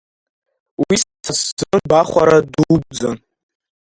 [0.81, 3.17] Уи сара сзын гәахәара дуӡӡан.